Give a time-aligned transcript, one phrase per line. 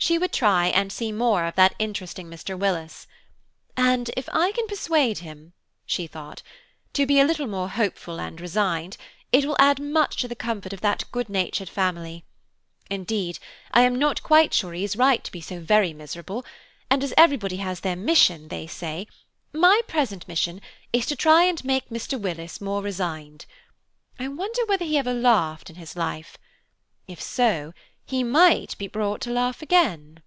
[0.00, 2.56] She would try and see more of that interesting Mr.
[2.58, 3.08] Willis,
[3.76, 5.52] "and if I can persuade him,"
[5.84, 6.40] she thought,
[6.94, 8.96] "to be a little more hopeful and resigned,
[9.32, 12.24] it will add much to the comfort of that good natured family.
[12.88, 13.38] Indeed,
[13.72, 16.44] I am not quite sure he is right to be so very miserable,
[16.88, 19.08] and as everybody has their mission, they say,
[19.52, 22.18] my present mission is to try and make Mr.
[22.18, 23.44] Willis more resigned.
[24.18, 26.38] I wonder whether he ever laughed in his life?
[27.08, 27.74] If so,
[28.10, 30.22] he might be brought to laugh again."